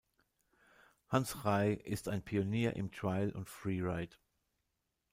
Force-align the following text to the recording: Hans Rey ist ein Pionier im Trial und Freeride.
Hans 1.09 1.45
Rey 1.45 1.75
ist 1.75 2.07
ein 2.07 2.23
Pionier 2.23 2.75
im 2.75 2.91
Trial 2.91 3.31
und 3.33 3.47
Freeride. 3.51 4.15